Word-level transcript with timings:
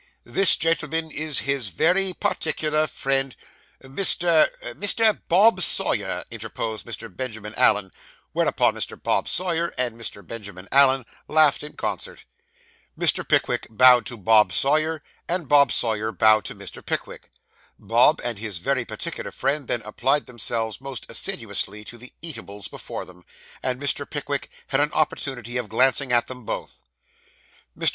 This 0.25 0.55
gentleman 0.55 1.11
is 1.11 1.41
his 1.45 1.67
very 1.67 2.13
particular 2.19 2.87
friend, 2.87 3.35
Mr.' 3.83 4.47
'Mr. 4.73 5.21
Bob 5.27 5.61
Sawyer,' 5.61 6.25
interposed 6.31 6.87
Mr. 6.87 7.15
Benjamin 7.15 7.53
Allen; 7.53 7.91
whereupon 8.33 8.73
Mr. 8.73 8.99
Bob 8.99 9.29
Sawyer 9.29 9.71
and 9.77 9.93
Mr. 10.01 10.25
Benjamin 10.25 10.67
Allen 10.71 11.05
laughed 11.27 11.61
in 11.61 11.73
concert. 11.73 12.25
Mr. 12.97 13.23
Pickwick 13.27 13.67
bowed 13.69 14.07
to 14.07 14.17
Bob 14.17 14.51
Sawyer, 14.51 15.03
and 15.29 15.47
Bob 15.47 15.71
Sawyer 15.71 16.11
bowed 16.11 16.45
to 16.45 16.55
Mr. 16.55 16.83
Pickwick. 16.83 17.29
Bob 17.77 18.19
and 18.23 18.39
his 18.39 18.57
very 18.57 18.83
particular 18.85 19.29
friend 19.29 19.67
then 19.67 19.83
applied 19.83 20.25
themselves 20.25 20.81
most 20.81 21.05
assiduously 21.11 21.83
to 21.83 21.99
the 21.99 22.11
eatables 22.23 22.67
before 22.67 23.05
them; 23.05 23.23
and 23.61 23.79
Mr. 23.79 24.09
Pickwick 24.09 24.49
had 24.69 24.79
an 24.81 24.91
opportunity 24.93 25.57
of 25.57 25.69
glancing 25.69 26.11
at 26.11 26.25
them 26.25 26.43
both. 26.43 26.81
Mr. 27.77 27.89